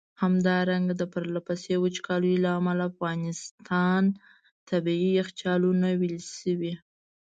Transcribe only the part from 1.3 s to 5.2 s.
پسي وچکالیو له امله د افغانستان٪ طبیعي